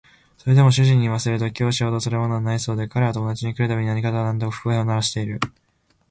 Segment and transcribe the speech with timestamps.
[0.35, 5.39] それでも主人に言わせると教師ほどつらいものはないそうで彼は友達が来る度に何とかかんとか不平を鳴らしている